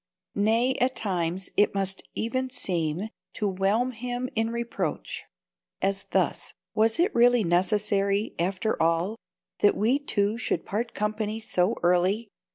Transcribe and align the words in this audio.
Nay, 0.33 0.73
at 0.81 0.95
times, 0.95 1.51
it 1.55 1.75
must 1.75 2.01
even 2.15 2.49
seem 2.49 3.09
to 3.33 3.47
whelm 3.47 3.91
him 3.91 4.29
in 4.35 4.49
reproach. 4.49 5.25
As 5.79 6.05
thus: 6.05 6.55
"Was 6.73 6.97
it 6.99 7.13
really 7.13 7.43
necessary, 7.43 8.33
after 8.39 8.81
all, 8.81 9.19
that 9.59 9.77
we 9.77 9.99
two 9.99 10.39
should 10.39 10.65
part 10.65 10.95
company 10.95 11.39
so 11.39 11.75
early? 11.83 12.29